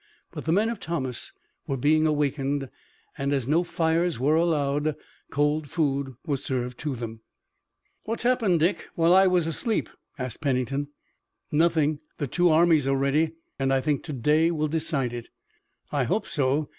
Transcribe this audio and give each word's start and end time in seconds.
But 0.31 0.45
the 0.45 0.51
men 0.51 0.69
of 0.69 0.79
Thomas 0.79 1.31
were 1.67 1.77
being 1.77 2.07
awakened, 2.07 2.71
and, 3.19 3.31
as 3.31 3.47
no 3.47 3.63
fires 3.63 4.17
were 4.19 4.33
allowed, 4.33 4.95
cold 5.29 5.69
food 5.69 6.15
was 6.25 6.43
served 6.43 6.79
to 6.79 6.95
them. 6.95 7.21
"What's 8.05 8.23
happened, 8.23 8.61
Dick, 8.61 8.87
while 8.95 9.13
I 9.13 9.27
was 9.27 9.45
asleep?" 9.45 9.89
asked 10.17 10.41
Pennington. 10.41 10.87
"Nothing. 11.51 11.99
The 12.17 12.25
two 12.25 12.49
armies 12.49 12.87
are 12.87 12.97
ready, 12.97 13.33
and 13.59 13.71
I 13.71 13.79
think 13.79 14.03
to 14.05 14.13
day 14.13 14.49
will 14.49 14.67
decide 14.67 15.13
it." 15.13 15.29
"I 15.91 16.05
hope 16.05 16.25
so. 16.25 16.67